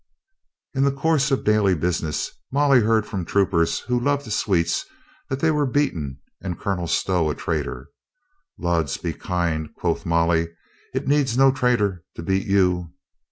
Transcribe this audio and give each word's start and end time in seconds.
In 0.73 0.83
the 0.83 0.91
course 0.91 1.29
of 1.29 1.43
daily 1.43 1.75
business, 1.75 2.31
Molly 2.51 2.79
heard 2.79 3.05
from 3.05 3.23
troopers 3.23 3.81
who 3.81 3.99
loved 3.99 4.31
sweets 4.33 4.83
that 5.29 5.41
they 5.41 5.51
were 5.51 5.67
beaten 5.67 6.19
and 6.41 6.59
Colonel 6.59 6.87
Stow 6.87 7.29
a 7.29 7.35
traitor. 7.35 7.87
"Lud 8.57 8.89
be 9.03 9.13
kind," 9.13 9.69
quoth 9.75 10.03
Molly. 10.03 10.49
"It 10.95 11.07
needs 11.07 11.37
no 11.37 11.51
traitor 11.51 12.03
to 12.15 12.23
beat 12.23 12.47
you." 12.47 12.93